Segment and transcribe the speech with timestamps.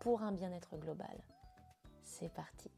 [0.00, 1.22] pour un bien-être global.
[2.02, 2.70] C'est parti.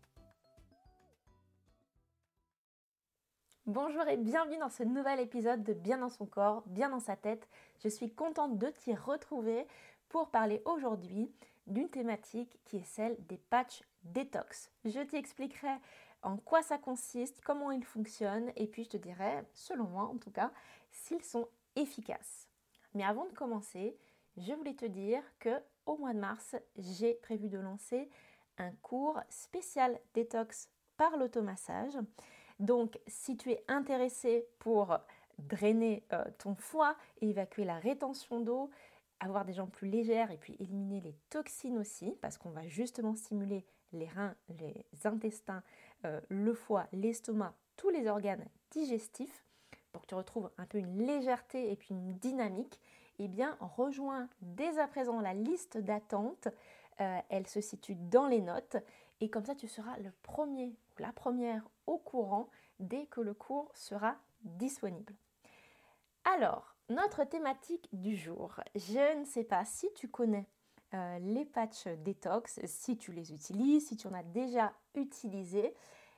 [3.66, 7.16] Bonjour et bienvenue dans ce nouvel épisode de Bien dans son corps, bien dans sa
[7.16, 7.48] tête.
[7.84, 9.66] Je suis contente de t'y retrouver
[10.08, 11.30] pour parler aujourd'hui
[11.66, 14.72] d'une thématique qui est celle des patchs détox.
[14.84, 15.76] Je t'expliquerai
[16.22, 20.18] en quoi ça consiste, comment ils fonctionnent et puis je te dirai, selon moi en
[20.18, 20.50] tout cas,
[20.90, 22.48] s'ils sont efficaces.
[22.94, 23.96] Mais avant de commencer,
[24.36, 28.08] je voulais te dire que au mois de mars, j'ai prévu de lancer
[28.58, 31.98] un cours spécial détox par l'automassage.
[32.60, 34.96] Donc, si tu es intéressé pour
[35.38, 38.70] drainer euh, ton foie évacuer la rétention d'eau,
[39.18, 43.16] avoir des jambes plus légères et puis éliminer les toxines aussi, parce qu'on va justement
[43.16, 45.64] stimuler les reins, les intestins,
[46.04, 49.44] euh, le foie, l'estomac, tous les organes digestifs,
[49.90, 52.80] pour que tu retrouves un peu une légèreté et puis une dynamique,
[53.22, 56.48] eh bien rejoins dès à présent la liste d'attente.
[57.00, 58.76] Euh, elle se situe dans les notes
[59.20, 62.48] et comme ça tu seras le premier ou la première au courant
[62.78, 65.14] dès que le cours sera disponible.
[66.24, 68.60] Alors, notre thématique du jour.
[68.74, 70.46] Je ne sais pas si tu connais
[70.94, 75.74] euh, les patchs détox, si tu les utilises, si tu en as déjà utilisé,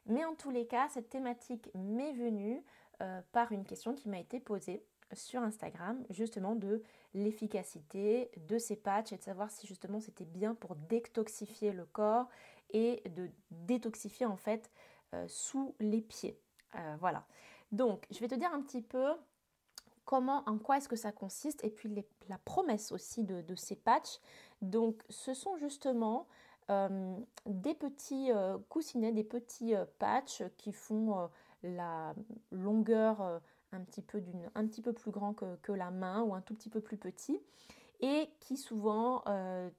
[0.07, 2.65] mais en tous les cas, cette thématique m'est venue
[3.01, 4.85] euh, par une question qui m'a été posée
[5.15, 6.83] sur Instagram, justement de
[7.15, 12.29] l'efficacité de ces patchs et de savoir si justement c'était bien pour détoxifier le corps
[12.71, 14.71] et de détoxifier en fait
[15.15, 16.39] euh, sous les pieds.
[16.75, 17.27] Euh, voilà.
[17.71, 19.13] Donc, je vais te dire un petit peu
[20.05, 21.95] comment, en quoi est-ce que ça consiste et puis
[22.29, 24.21] la promesse aussi de, ces patchs.
[24.63, 26.27] Donc, ce sont justement
[26.71, 27.17] euh,
[27.47, 28.31] des petits
[28.69, 31.29] coussinets, des petits patchs qui font
[31.63, 32.15] la
[32.51, 33.41] longueur
[33.73, 37.41] un petit peu, plus grand que, la main ou un tout petit peu plus petit
[38.01, 39.71] et qui souvent euh,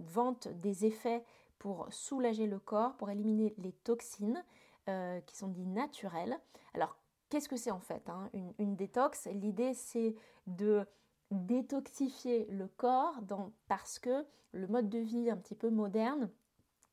[0.00, 1.24] vantent des effets
[1.58, 4.44] pour soulager le corps, pour éliminer les toxines
[4.88, 6.38] euh, qui sont dites naturelles.
[6.74, 6.96] Alors,
[7.30, 9.26] qu'est-ce que c'est en fait hein, une, détox?
[9.26, 10.14] L'idée, c'est
[10.46, 10.86] de
[11.30, 13.20] détoxifier le corps
[13.68, 16.30] parce que le mode de vie un petit peu moderne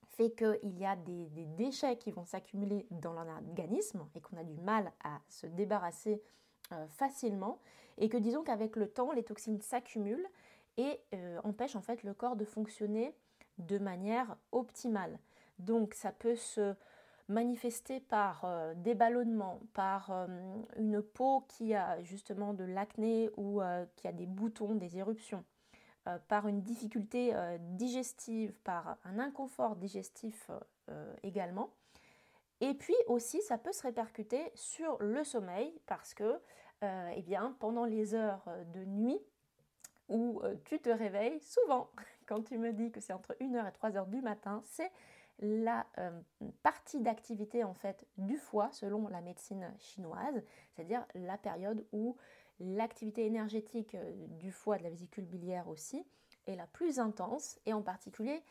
[0.09, 4.55] fait qu'il y a des déchets qui vont s'accumuler dans l'organisme et qu'on a du
[4.55, 6.21] mal à se débarrasser
[6.71, 7.59] euh, facilement
[7.97, 10.27] et que disons qu'avec le temps, les toxines s'accumulent
[10.77, 13.13] et euh, empêchent en fait le corps de fonctionner
[13.59, 15.19] de manière optimale.
[15.59, 16.73] Donc ça peut se
[17.27, 20.27] manifester par euh, des ballonnements, par
[20.77, 23.61] une peau qui a justement de l'acné ou
[23.95, 25.43] qui a des boutons, des éruptions,
[26.27, 30.49] par une difficulté digestive, par un inconfort digestif
[31.23, 31.69] également.
[32.61, 36.39] Et puis aussi, ça peut se répercuter sur le sommeil parce que,
[36.83, 39.19] euh, eh bien, pendant les heures de nuit
[40.07, 41.89] où euh, tu te réveilles, souvent,
[42.25, 44.91] quand tu me dis que c'est entre 1h et 3h du matin, c'est
[45.39, 46.21] la euh,
[46.63, 50.41] partie d'activité en fait du foie selon la médecine chinoise,
[50.71, 52.15] c'est-à-dire la période où
[52.61, 53.97] l'activité énergétique
[54.39, 56.05] du foie, de la vésicule biliaire aussi,
[56.47, 58.41] est la plus intense et en particulier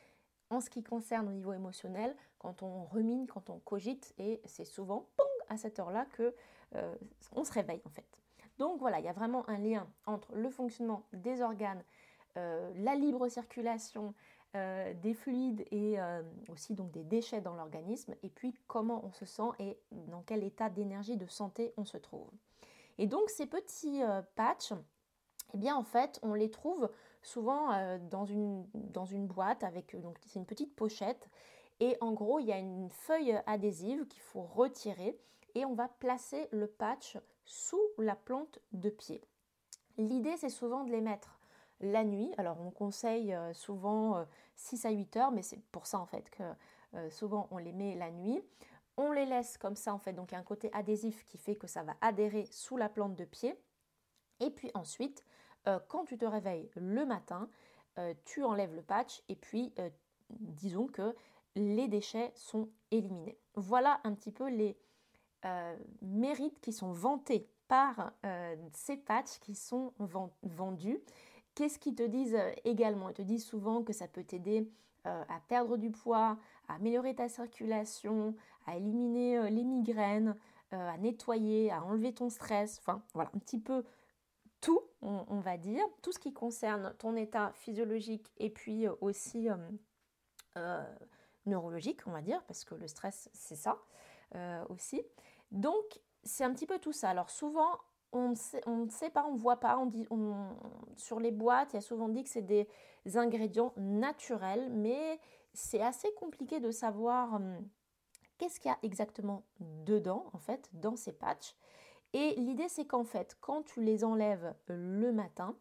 [0.51, 4.67] en ce qui concerne au niveau émotionnel, quand on rumine, quand on cogite, et c'est
[4.67, 5.09] souvent
[5.49, 6.35] à cette heure-là que
[6.77, 6.95] euh,
[7.35, 8.07] on se réveille en fait.
[8.59, 11.83] Donc voilà, il y a vraiment un lien entre le fonctionnement des organes,
[12.37, 14.13] euh, la libre circulation
[14.57, 15.97] euh, des fluides et
[16.51, 20.45] aussi donc des déchets dans l'organisme, et puis comment on se sent et dans quel
[20.45, 22.29] état d'énergie, de santé on se trouve.
[22.99, 24.03] Et donc ces petits
[24.37, 24.75] patchs,
[25.55, 26.91] eh bien en fait on les trouve
[27.23, 31.31] souvent dans, une, dans une boîte avec donc c'est une petite pochette
[31.81, 35.19] et en gros il y a une feuille adhésive qu'il faut retirer
[35.55, 39.21] et on va placer le patch sous la plante de pied.
[39.99, 41.39] L'idée c'est souvent de les mettre
[41.81, 42.33] la nuit.
[42.39, 44.25] Alors on conseille euh, souvent
[44.57, 46.43] 6 à 8 heures, mais c'est pour ça en fait que
[47.11, 48.41] souvent on les met la nuit.
[48.97, 51.37] On les laisse comme ça en fait, donc il y a un côté adhésif qui
[51.37, 53.59] fait que ça va adhérer sous la plante de pied.
[54.41, 55.25] Et puis ensuite,
[55.67, 57.49] euh, quand tu te réveilles le matin,
[57.99, 59.89] euh, tu enlèves le patch et puis euh,
[60.31, 61.15] disons que
[61.57, 63.39] les déchets sont éliminés.
[63.55, 64.77] Voilà un petit peu les
[66.01, 68.13] mérites qui sont vantés par
[68.73, 69.93] ces patchs qui sont
[70.43, 71.01] vendus.
[71.55, 73.11] Qu'est-ce qu'ils te disent également?
[73.11, 74.71] Ils te disent souvent que ça peut t'aider
[75.05, 78.35] à perdre du poids, à améliorer ta circulation,
[78.67, 80.35] à éliminer les migraines,
[80.71, 83.85] à nettoyer, à enlever ton stress, enfin voilà, un petit peu
[84.61, 89.49] tout, on, va dire, tout ce qui concerne ton état physiologique et puis aussi
[91.47, 93.79] neurologique, on va dire, parce que le stress, c'est ça
[94.69, 95.01] aussi.
[95.53, 97.11] Donc, c'est un petit peu tout ça.
[97.11, 97.79] Alors souvent,
[98.13, 98.35] on ne
[98.91, 99.79] sait, pas, on ne voit pas.
[99.79, 100.07] On dit,
[100.97, 102.69] sur les boîtes, il y a souvent dit que c'est des
[103.15, 105.21] ingrédients naturels, mais
[105.53, 107.69] c'est assez compliqué de savoir hum,
[108.39, 111.57] qu'est-ce qu'il y a exactement dedans, en fait, dans ces patchs.
[112.13, 115.57] Et l'idée, c'est qu'en fait, quand tu les enlèves le matin,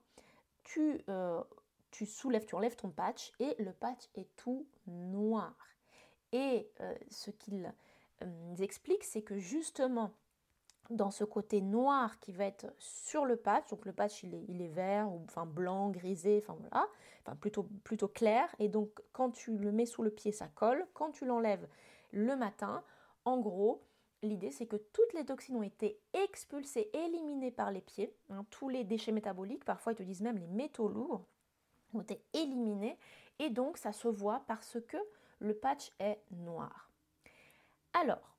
[0.63, 1.43] tu, euh,
[1.89, 5.55] tu soulèves, tu enlèves ton patch et le patch est tout noir.
[6.33, 7.73] Et euh, ce qu'ils
[8.21, 10.11] hum, expliquent, c'est que justement,
[10.89, 13.69] dans ce côté noir qui va être sur le patch.
[13.69, 16.87] Donc le patch il est, il est vert ou enfin blanc, grisé, enfin voilà,
[17.25, 18.53] enfin plutôt, plutôt clair.
[18.59, 20.85] Et donc quand tu le mets sous le pied, ça colle.
[20.93, 21.67] Quand tu l'enlèves
[22.11, 22.83] le matin,
[23.25, 23.81] en gros,
[24.21, 28.13] l'idée c'est que toutes les toxines ont été expulsées, éliminées par les pieds.
[28.29, 31.25] Hein, tous les déchets métaboliques, parfois ils te disent même les métaux lourds,
[31.93, 32.97] ont été éliminés.
[33.39, 34.97] Et donc ça se voit parce que
[35.43, 36.89] le patch est noir.
[37.93, 38.35] Alors,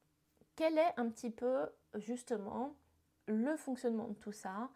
[0.56, 2.74] quel est un petit peu justement
[3.26, 4.70] le fonctionnement de tout ça?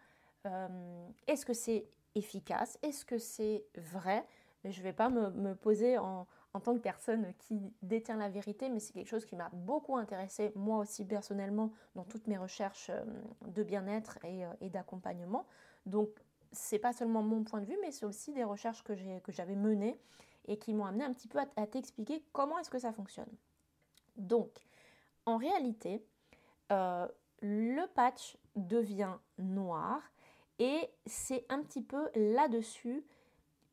[0.45, 2.77] Euh, est-ce que c'est efficace?
[2.83, 4.25] Est-ce que c'est vrai?
[4.63, 6.27] Je ne vais pas me, poser en,
[6.63, 10.51] tant que personne qui détient la vérité, mais c'est quelque chose qui m'a beaucoup intéressé,
[10.55, 13.03] moi aussi personnellement, dans toutes mes recherches euh,
[13.47, 15.45] de bien-être et, euh, et d'accompagnement.
[15.85, 16.09] Donc,
[16.51, 18.93] c'est pas seulement mon point de vue, mais c'est aussi des recherches que
[19.31, 19.99] j'avais menées
[20.49, 23.29] et qui m'ont amené un petit peu à, t'expliquer comment est-ce que ça fonctionne.
[24.17, 24.51] Donc,
[25.25, 26.03] en réalité,
[26.71, 27.07] euh,
[27.41, 30.01] le patch devient noir
[30.57, 33.05] et c'est un petit peu là-dessus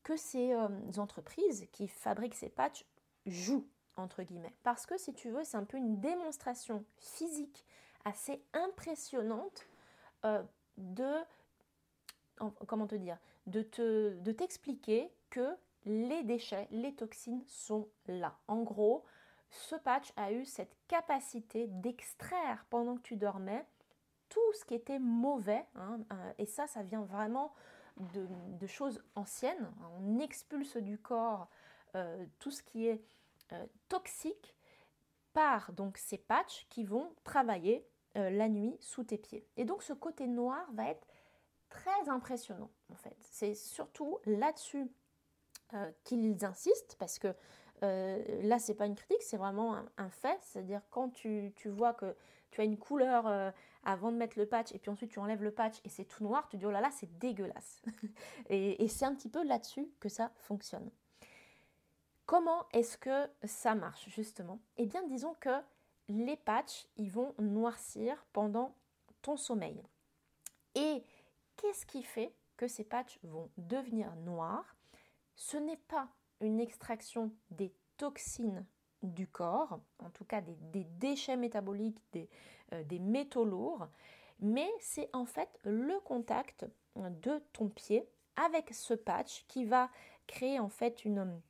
[0.05, 0.69] que ces euh,
[0.99, 2.87] entreprises qui fabriquent ces patchs
[3.25, 4.55] jouent, entre guillemets.
[4.63, 7.65] Parce que si tu veux, c'est un peu une démonstration physique
[8.05, 9.67] assez impressionnante
[10.25, 10.43] euh,
[10.77, 11.13] de,
[12.67, 15.57] comment te dire, de, te, de t'expliquer que
[15.87, 18.37] les déchets, les toxines sont là.
[18.49, 19.05] En gros,
[19.51, 23.65] ce patch a eu cette capacité d'extraire pendant que tu dormais
[24.29, 25.65] tout ce qui était mauvais.
[25.77, 27.55] Hein, euh, et ça, ça vient vraiment
[27.97, 29.73] de, choses anciennes.
[30.01, 31.49] On expulse du corps
[31.95, 33.01] euh, tout ce qui est
[33.53, 34.55] euh, toxique
[35.33, 39.47] par donc ces patchs qui vont travailler la nuit sous tes pieds.
[39.59, 41.07] Et donc ce côté noir va être
[41.69, 43.15] très impressionnant en fait.
[43.21, 44.91] C'est surtout là-dessus
[46.05, 47.35] qu'ils insistent parce que
[47.83, 50.39] euh, là, c'est pas une critique, c'est vraiment un, fait.
[50.43, 52.17] C'est-à-dire quand tu, vois que
[52.51, 53.51] tu as une couleur euh,
[53.85, 56.25] avant de mettre le patch et puis ensuite tu enlèves le patch et c'est tout
[56.25, 57.83] noir, tu dis oh là là, c'est dégueulasse.
[58.49, 60.91] et, c'est un petit peu là-dessus que ça fonctionne.
[62.25, 64.59] Comment est-ce que ça marche justement?
[64.79, 65.61] Eh bien, disons que
[66.09, 68.75] les patchs, ils vont noircir pendant
[69.23, 69.81] ton sommeil.
[70.75, 71.03] Et
[71.57, 74.76] qu'est-ce qui fait que ces patchs vont devenir noirs?
[75.37, 76.09] Ce n'est pas
[76.41, 78.65] une extraction des toxines
[79.03, 81.99] du corps, en tout cas des, déchets métaboliques,
[82.73, 83.87] euh, des, métaux lourds,
[84.41, 86.67] mais c'est en fait le contact
[86.97, 89.91] de ton pied avec ce patch qui va
[90.27, 91.41] créer en fait une,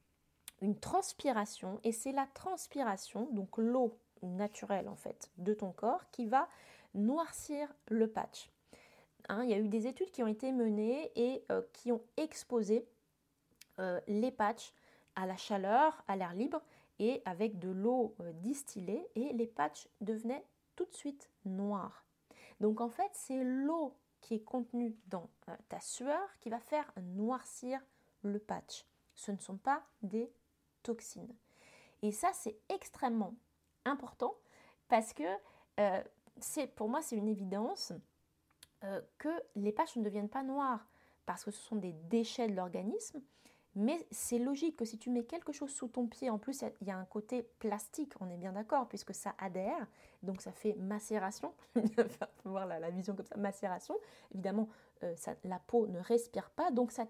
[0.80, 6.48] transpiration et c'est la transpiration, donc l'eau naturelle en fait de ton corps qui va
[6.94, 8.50] noircir le patch.
[9.28, 12.02] Hein, il y a eu des études qui ont été menées et euh, qui ont
[12.16, 12.86] exposé
[13.78, 14.72] euh, les patchs
[15.14, 16.62] à la chaleur, à l'air libre
[16.98, 20.44] et avec de l'eau euh, distillée et les patchs devenaient
[20.76, 22.04] tout de suite noirs.
[22.60, 26.90] Donc en fait, c'est l'eau qui est contenue dans euh, ta sueur qui va faire
[27.02, 27.80] noircir
[28.22, 28.86] le patch.
[29.14, 30.32] Ce ne sont pas des
[30.82, 31.34] toxines.
[32.02, 33.34] Et ça, c'est extrêmement
[33.84, 34.34] important
[34.88, 35.24] parce que
[36.38, 37.92] c'est pour moi, c'est une évidence
[39.18, 40.86] que les patchs ne deviennent pas noirs
[41.26, 43.20] parce que ce sont des déchets de l'organisme.
[43.76, 46.88] Mais c'est logique que si tu mets quelque chose sous ton pied, en plus il
[46.88, 49.86] y a un côté plastique, on est bien d'accord, puisque ça adhère,
[50.22, 51.52] donc ça fait macération,
[52.44, 53.94] voir la, vision comme ça, macération.
[54.32, 54.68] Évidemment,
[55.02, 55.14] euh,
[55.44, 57.06] la peau ne respire pas, donc ça,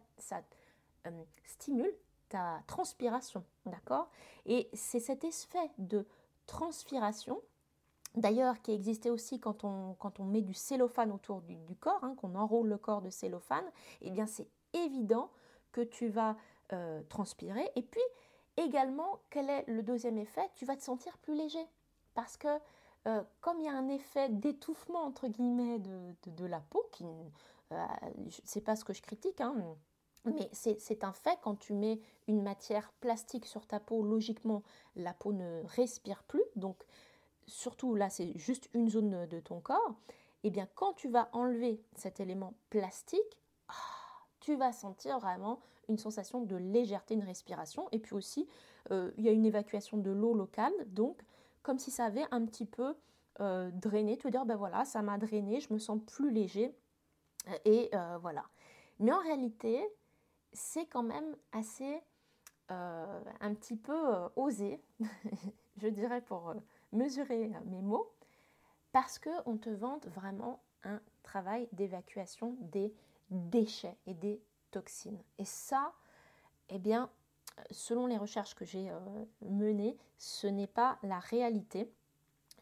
[1.07, 1.11] euh,
[1.45, 1.95] stimule
[2.29, 4.11] ta transpiration, d'accord?
[4.45, 6.05] Et c'est cet effet de
[6.47, 7.41] transpiration
[8.17, 12.15] D'ailleurs, qui existait aussi quand on, quand on met du cellophane autour du, corps, hein,
[12.17, 13.67] qu'on enroule le corps de cellophane,
[14.01, 15.31] eh bien c'est évident
[15.71, 16.35] que tu vas
[16.73, 17.71] euh, transpirer.
[17.77, 18.01] Et puis
[18.57, 20.49] également, quel est le deuxième effet?
[20.55, 21.67] Tu vas te sentir plus léger.
[22.15, 22.49] Parce que
[23.07, 27.05] euh, comme il y a un effet d'étouffement, entre guillemets, de, la peau, qui,
[27.73, 27.87] euh,
[28.45, 29.55] c'est pas ce que je critique, hein,
[30.25, 34.65] Mais c'est un fait, quand tu mets une matière plastique sur ta peau, logiquement,
[34.97, 36.43] la peau ne respire plus.
[36.57, 36.85] Donc,
[37.47, 39.95] surtout là, c'est juste une zone de ton corps.
[40.43, 43.73] Et eh bien, quand tu vas enlever cet élément plastique, ah,
[44.41, 47.89] tu vas sentir vraiment une sensation de légèreté, une respiration.
[47.93, 48.49] Et puis aussi,
[48.91, 50.73] euh, il y a une évacuation de l'eau locale.
[50.89, 51.21] Donc,
[51.63, 52.95] comme si ça avait un petit peu
[53.41, 54.19] euh, drainé.
[54.23, 56.75] Veux dire, ben voilà, ça m'a drainé, je me sens plus léger.
[57.65, 58.45] Et euh, voilà.
[58.99, 59.87] Mais en réalité,
[60.53, 62.01] c'est quand même assez
[62.69, 63.97] un petit peu
[64.35, 64.83] osé,
[65.77, 66.53] je dirais pour
[66.91, 68.13] mesurer mes mots,
[68.91, 72.93] parce qu'on te vante vraiment un travail d'évacuation des
[73.31, 75.23] déchets et des toxines.
[75.39, 75.93] Et ça,
[76.69, 77.11] eh bien,
[77.71, 78.91] selon les recherches que j'ai
[79.43, 81.91] menées, ce n'est pas la réalité,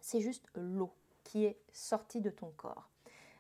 [0.01, 0.93] c'est juste l'eau
[1.25, 2.89] qui est sortie de ton corps.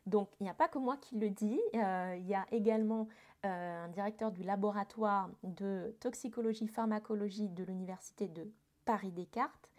[0.07, 3.09] Donc il n'y a pas que moi qui le dis, il y a également
[3.45, 8.51] euh, un directeur du laboratoire de toxicologie pharmacologie de l'université de
[8.87, 9.71] Paris-Descartes,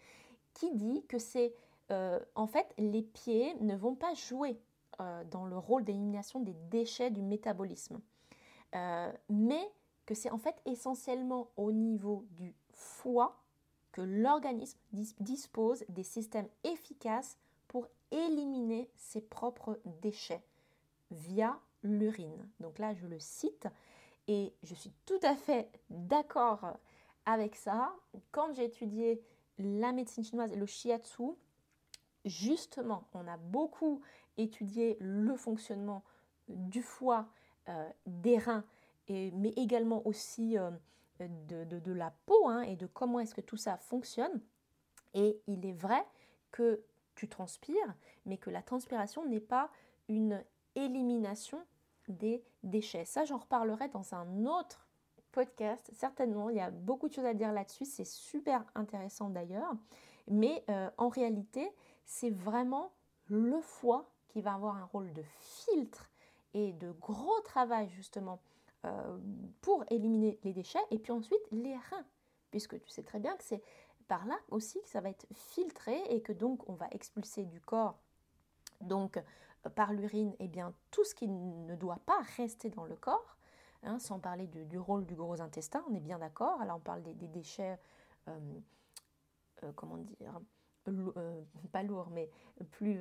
[0.54, 1.52] qui dit que c'est
[1.90, 4.60] euh, en fait les pieds ne vont pas jouer
[5.00, 8.00] euh, dans le rôle d'élimination des déchets du métabolisme,
[8.72, 9.72] mais
[10.04, 13.42] que c'est en fait essentiellement au niveau du foie
[13.92, 14.78] que l'organisme
[15.20, 20.44] dispose des systèmes efficaces pour éliminer ses propres déchets
[21.10, 22.48] via l'urine.
[22.60, 23.66] Donc là, je le cite
[24.28, 26.76] et je suis tout à fait d'accord
[27.24, 27.94] avec ça.
[28.32, 29.22] Quand j'ai étudié
[29.58, 31.30] la médecine chinoise et le shiatsu,
[32.24, 34.02] justement, on a beaucoup
[34.36, 36.04] étudié le fonctionnement
[36.48, 37.26] du foie,
[37.68, 38.64] euh, des reins,
[39.08, 40.70] et, mais également aussi euh,
[41.20, 44.40] de, la peau hein, et de comment est-ce que tout ça fonctionne.
[45.14, 46.04] Et il est vrai
[46.50, 46.82] que
[47.14, 47.94] tu transpires,
[48.26, 49.70] mais que la transpiration n'est pas
[50.08, 50.42] une
[50.74, 51.58] élimination
[52.08, 53.04] des déchets.
[53.04, 54.86] Ça, j'en reparlerai dans un autre
[55.32, 56.50] podcast, certainement.
[56.50, 57.84] Il y a beaucoup de choses à dire là-dessus.
[57.84, 59.74] C'est super intéressant d'ailleurs.
[60.28, 61.70] Mais euh, en réalité,
[62.04, 62.92] c'est vraiment
[63.28, 66.10] le foie qui va avoir un rôle de filtre
[66.56, 68.40] de gros travail justement
[68.84, 69.18] euh,
[69.60, 70.84] pour éliminer les déchets.
[70.90, 72.04] Et puis ensuite, les reins.
[72.50, 73.62] Puisque tu sais très bien que c'est
[74.08, 77.60] par là aussi que ça va être filtré et que donc on va expulser du
[77.60, 77.98] corps
[78.80, 79.20] donc
[79.74, 83.36] par l'urine eh bien, tout ce qui ne doit pas rester dans le corps,
[83.82, 86.60] hein, sans parler du, rôle du gros intestin, on est bien d'accord.
[86.60, 87.78] Alors on parle des, déchets,
[88.28, 88.38] euh,
[89.64, 90.40] euh, comment dire,
[90.88, 92.30] euh, pas lourds, mais
[92.70, 93.00] plus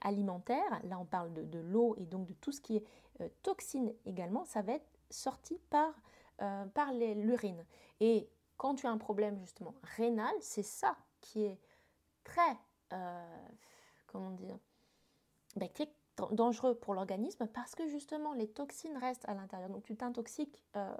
[0.00, 0.80] alimentaires.
[0.84, 2.84] Là on parle de, l'eau et donc de tout ce qui est
[3.42, 5.94] toxine également, ça va être sorti par,
[6.92, 7.64] l'urine.
[8.00, 11.58] Et quand tu as un problème justement rénal, c'est ça qui est
[12.24, 12.56] très,
[14.06, 14.58] comment dire,
[15.56, 15.92] ben, qui est
[16.30, 19.68] dangereux pour l'organisme parce que justement les toxines restent à l'intérieur.
[19.70, 20.94] Donc tu t'intoxiques euh,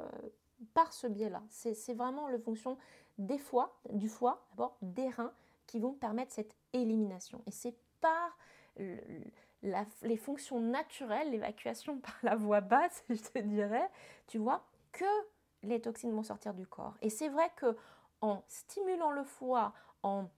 [0.75, 1.43] par ce biais-là.
[1.49, 2.77] C'est vraiment la fonction
[3.19, 5.33] des foies, du foie, d'abord des reins,
[5.67, 7.43] qui vont permettre cette élimination.
[7.47, 8.37] Et c'est par
[8.77, 13.89] les fonctions naturelles, l'évacuation par la voie basse, je te dirais,
[14.27, 15.05] tu vois, que
[15.63, 16.97] les toxines vont sortir du corps.
[17.03, 17.77] Et c'est vrai que
[18.21, 20.29] en stimulant le foie, en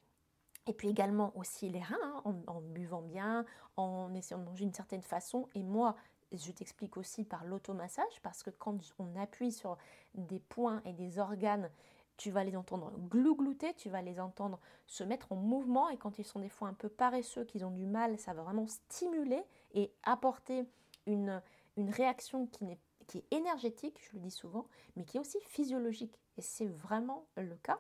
[0.66, 3.44] et puis également aussi les reins, hein, en, buvant bien,
[3.76, 5.48] en essayant de manger d'une certaine façon.
[5.54, 5.94] Et moi,
[6.32, 9.76] je t'explique aussi par l'automassage, parce que quand on appuie sur
[10.14, 11.70] des points et des organes,
[12.16, 15.88] tu vas les entendre glouglouter, tu vas les entendre se mettre en mouvement.
[15.90, 18.42] Et quand ils sont des fois un peu paresseux, qu'ils ont du mal, ça va
[18.42, 19.42] vraiment stimuler
[19.72, 20.64] et apporter
[21.06, 21.42] une,
[21.76, 24.66] réaction qui, est, énergétique, je le dis souvent,
[24.96, 26.18] mais qui est aussi physiologique.
[26.38, 27.78] Et c'est vraiment le cas.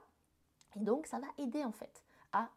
[0.76, 2.50] Et donc, ça va aider en fait à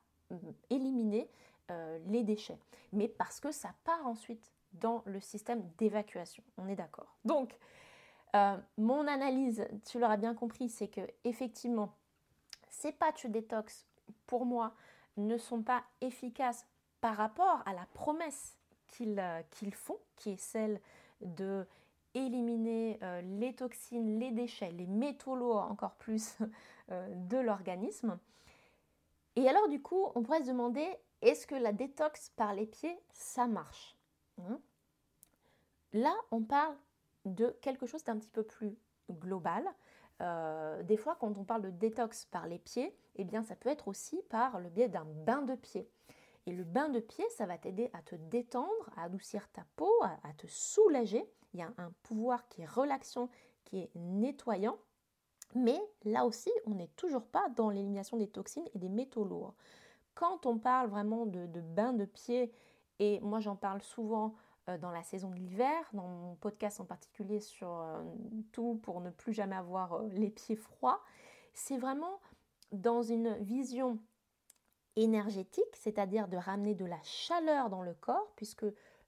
[0.70, 1.30] éliminer
[1.72, 2.60] euh, les déchets,
[2.92, 6.44] mais parce que ça part ensuite dans le système d'évacuation.
[6.58, 7.18] On est d'accord.
[7.24, 7.58] Donc,
[8.38, 11.94] euh, mon analyse, tu l'auras bien compris, c'est que effectivement,
[12.70, 13.86] ces patchs détox,
[14.26, 14.74] pour moi,
[15.18, 16.66] ne sont pas efficaces
[17.02, 19.42] par rapport à la promesse qu'ils euh,
[19.74, 20.80] font, qui est celle
[21.22, 21.66] de
[22.14, 23.00] éliminer
[23.40, 26.38] les toxines, les déchets, les métaux lourds encore plus
[26.90, 28.18] de l'organisme.
[29.36, 30.88] Et alors du coup, on pourrait se demander,
[31.22, 33.96] est-ce que la détox par les pieds, ça marche
[34.40, 34.60] hein?
[35.94, 36.76] Là, on parle
[37.28, 38.78] de quelque chose d'un petit peu plus
[39.10, 39.64] global.
[40.22, 43.70] Euh, des fois, quand on parle de détox par les pieds, eh bien, ça peut
[43.70, 45.90] être aussi par le biais d'un bain de pied.
[46.46, 49.92] Et le bain de pied, ça va t'aider à te détendre, à adoucir ta peau,
[50.02, 51.30] à, à, te soulager.
[51.54, 53.30] Il y a un pouvoir qui est relaxant,
[53.66, 54.78] qui est nettoyant.
[55.56, 59.54] Mais là aussi, on n'est toujours pas dans l'élimination des toxines et des métaux lourds.
[60.18, 62.52] Quand on parle vraiment de, bain de pied,
[63.00, 64.34] et moi j'en parle souvent
[64.82, 67.86] dans la saison de l'hiver, dans mon podcast en particulier sur
[68.52, 71.02] tout pour ne plus jamais avoir les pieds froids.
[71.54, 72.20] C'est vraiment
[72.72, 74.00] dans une vision
[74.98, 78.66] énergétique, c'est-à-dire de ramener de la chaleur dans le corps, puisque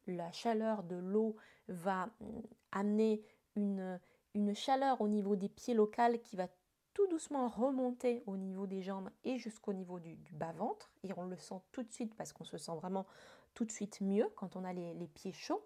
[0.08, 1.36] la chaleur de l'eau
[1.68, 3.24] va mm, amener
[3.56, 4.00] une,
[4.36, 6.48] une chaleur au niveau des pieds locaux qui va
[6.94, 10.92] tout doucement remonter au niveau des jambes et jusqu'au niveau du, bas-ventre.
[11.04, 13.06] Et on le sent tout de suite parce qu'on se sent vraiment
[13.54, 15.64] tout de suite mieux quand on a les, pieds chauds.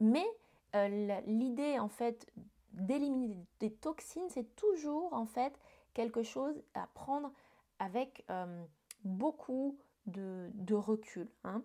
[0.00, 0.26] Mais
[0.74, 2.30] euh, l'idée en fait
[2.72, 5.58] d'éliminer des toxines, c'est toujours en fait
[5.94, 7.32] quelque chose à prendre
[7.78, 8.64] avec euh,
[9.04, 11.28] beaucoup de, recul.
[11.44, 11.62] Hein.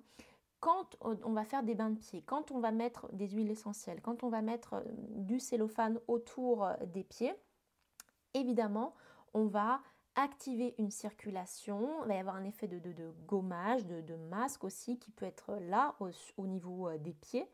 [0.60, 4.02] Quand on va faire des bains de pieds, quand on va mettre des huiles essentielles,
[4.02, 7.34] quand on va mettre euh, du cellophane autour des pieds,
[8.34, 8.94] évidemment,
[9.34, 9.82] on va
[10.22, 12.80] activer une circulation, il va y avoir un effet de,
[13.28, 15.96] gommage, de, masque aussi qui peut être là
[16.38, 17.48] au, niveau euh, des pieds.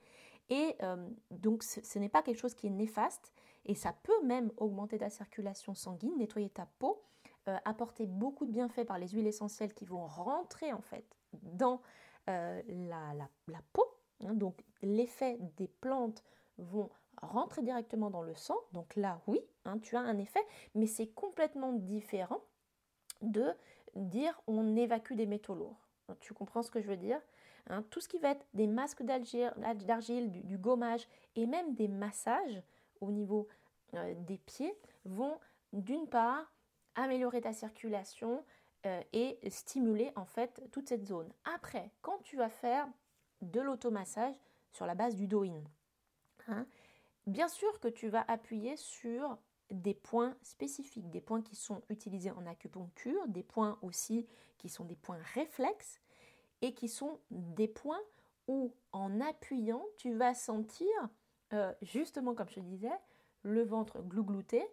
[0.50, 0.78] Et
[1.30, 3.34] donc ce, n'est pas quelque chose qui est néfaste
[3.66, 7.04] et ça peut même augmenter ta circulation sanguine, nettoyer ta peau,
[7.66, 11.04] apporter beaucoup de bienfaits par les huiles essentielles qui vont rentrer en fait
[11.44, 11.82] dans
[12.30, 13.86] euh, la, peau.
[14.26, 14.34] Hein.
[14.34, 16.24] donc l'effet des plantes
[16.58, 16.90] vont
[17.22, 18.58] rentrer directement dans le sang.
[18.74, 20.44] Donc là, oui, hein, tu as un effet,
[20.76, 22.42] mais c'est complètement différent
[23.22, 23.54] de
[23.96, 25.88] dire on évacue des métaux lourds.
[26.20, 27.20] Tu comprends ce que je veux dire
[27.70, 27.84] hein?
[27.90, 32.62] Tout ce qui va être des masques d'argile, du, gommage et même des massages
[33.02, 33.48] au niveau
[33.94, 34.74] euh, des pieds
[35.06, 35.38] vont
[35.74, 36.52] d'une part
[36.96, 38.44] améliorer ta circulation,
[38.86, 41.30] euh, et stimuler en fait toute cette zone.
[41.56, 42.88] Après, quand tu vas faire
[43.42, 44.36] de l'automassage
[44.72, 45.64] sur la base du do-in,
[46.48, 46.66] hein,
[47.26, 49.38] bien sûr que tu vas appuyer sur
[49.72, 54.86] des points spécifiques, des points qui sont utilisés en acupuncture, des points aussi qui sont
[54.86, 56.00] des points réflexes
[56.62, 58.02] et qui sont des points
[58.48, 60.88] où en appuyant, tu vas sentir,
[61.54, 62.98] euh, justement comme je disais,
[63.44, 64.66] le ventre glouglouter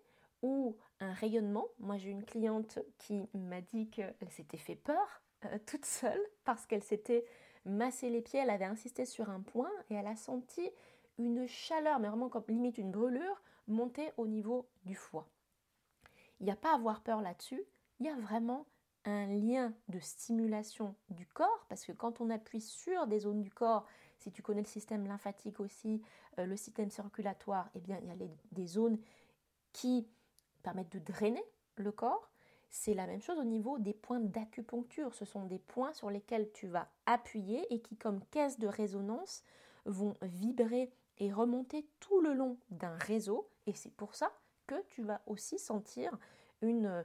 [0.43, 1.67] ou un rayonnement.
[1.79, 6.67] Moi, j'ai une cliente qui m'a dit qu'elle s'était fait peur euh, toute seule parce
[6.67, 7.25] qu'elle s'était
[7.65, 10.71] massé les pieds, elle avait insisté sur un point et elle a senti
[11.19, 15.29] une chaleur, mais vraiment comme limite une brûlure, monter au niveau du foie.
[16.41, 17.63] Il n'y a pas à avoir peur là-dessus,
[18.01, 18.67] il y a vraiment
[19.05, 23.51] un lien de stimulation du corps, parce que quand on appuie sur des zones du
[23.51, 23.87] corps,
[24.19, 26.03] si tu connais le système lymphatique aussi,
[26.39, 28.99] euh, le système circulatoire, eh bien il y a des zones
[29.73, 30.09] qui
[30.65, 31.45] permettre de drainer
[31.77, 32.29] le corps.
[32.71, 35.15] C'est la même chose au niveau des points d'acupuncture.
[35.15, 39.45] Ce sont des points sur lesquels tu vas appuyer et qui, comme caisse de résonance,
[39.85, 43.49] vont vibrer et remonter tout le long d'un réseau.
[43.67, 44.33] Et c'est pour ça
[44.67, 46.17] que tu vas aussi sentir
[46.63, 47.05] une,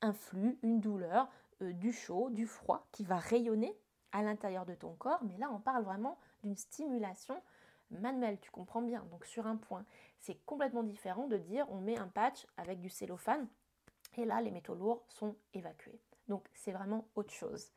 [0.00, 1.28] un flux, une douleur,
[1.62, 3.76] euh, du chaud, du froid qui va rayonner
[4.12, 5.22] à l'intérieur de ton corps.
[5.24, 7.42] Mais là, on parle vraiment d'une stimulation
[7.90, 9.04] manuelle, tu comprends bien.
[9.10, 9.84] Donc sur un point,
[10.18, 13.48] c'est complètement différent de dire on met un patch avec du cellophane
[14.16, 16.00] et là les métaux lourds sont évacués.
[16.28, 17.70] Donc c'est vraiment autre chose.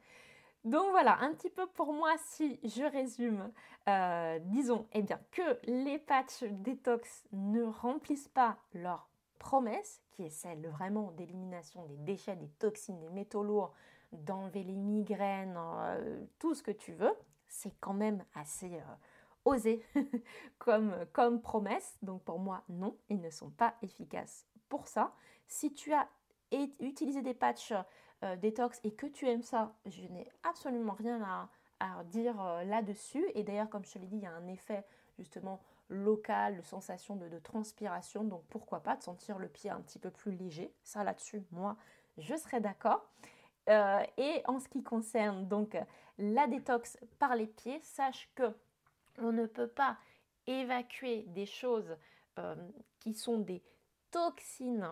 [0.65, 3.51] Donc voilà, un petit peu pour moi, si je résume,
[3.87, 10.31] euh, disons eh bien, que les patchs détox ne remplissent pas leur promesse, qui est
[10.31, 13.73] celle vraiment d'élimination des déchets, des toxines, des métaux lourds,
[14.11, 17.13] d'enlever les migraines, euh, tout ce que tu veux,
[17.47, 18.95] c'est quand même assez euh,
[19.45, 19.85] oser
[20.57, 21.95] comme, comme promesse.
[22.01, 25.13] Donc pour moi, non, ils ne sont pas efficaces pour ça.
[25.47, 26.07] Si tu as
[26.79, 27.73] utilisé des patchs
[28.23, 31.49] euh, détox et que tu aimes ça, je n'ai absolument rien à,
[32.05, 33.25] dire euh, là-dessus.
[33.35, 34.85] Et d'ailleurs, comme je te l'ai dit, il y a un effet
[35.19, 38.23] justement local, de sensation de, transpiration.
[38.23, 40.73] Donc pourquoi pas de sentir le pied un petit peu plus léger?
[40.83, 41.75] Ça là-dessus, moi,
[42.17, 43.05] je serais d'accord.
[43.69, 45.77] Euh, et en ce qui concerne donc
[46.17, 48.55] la détox par les pieds, sache que
[49.17, 49.97] on ne peut pas
[50.47, 51.95] évacuer des choses
[52.99, 53.63] qui sont des
[54.11, 54.89] toxines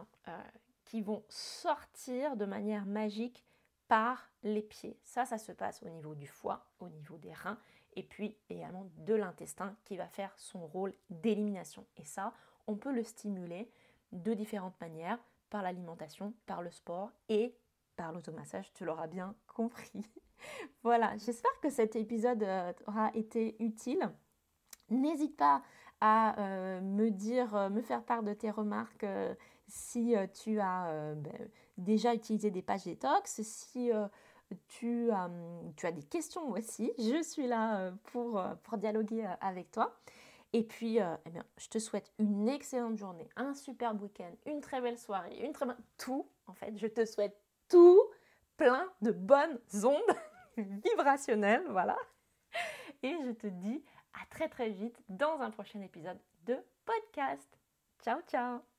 [1.02, 3.46] vont sortir de manière magique
[3.88, 5.00] par les pieds.
[5.04, 7.60] Ça, ça se passe au niveau du foie, au niveau des reins,
[7.96, 11.86] et puis également de l'intestin qui va faire son rôle d'élimination.
[11.98, 12.34] Et ça,
[12.68, 13.70] on peut le stimuler
[14.12, 15.20] de différentes manières,
[15.54, 17.56] par l'alimentation, par le sport et
[17.96, 20.04] par l'automassage, tu l'auras bien compris.
[20.84, 24.10] voilà, j'espère que cet épisode euh, aura été utile.
[24.94, 25.62] N'hésite pas
[26.02, 29.06] à euh, me dire, euh, me faire part de tes remarques
[29.68, 33.92] si tu as ben, déjà utilisé des pages détox, si
[34.68, 38.44] tu, as des questions aussi, je suis là pour,
[38.78, 39.98] dialoguer avec toi.
[40.52, 45.00] Et puis, eh je te souhaite une excellente journée, un superbe week-end, une très belle
[45.00, 45.78] soirée, une très bonne...
[45.98, 47.36] Tout, en fait, je te souhaite
[47.70, 48.02] tout
[48.58, 50.18] plein de bonnes ondes
[50.58, 51.98] vibrationnelles, voilà.
[53.02, 57.58] et je te dis à très très vite dans un prochain épisode de podcast.
[58.04, 58.73] Ciao ciao